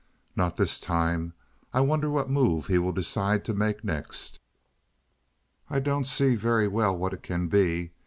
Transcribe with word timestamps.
"Not 0.35 0.55
this 0.55 0.79
time. 0.79 1.33
I 1.71 1.81
wonder 1.81 2.09
what 2.09 2.27
move 2.27 2.65
he 2.65 2.79
will 2.79 2.91
decide 2.91 3.45
to 3.45 3.53
make 3.53 3.83
next." 3.83 4.39
"I 5.69 5.79
don't 5.79 6.05
see 6.07 6.33
very 6.35 6.67
well 6.67 6.97
what 6.97 7.13
it 7.13 7.21
can 7.21 7.49
be. 7.49 7.91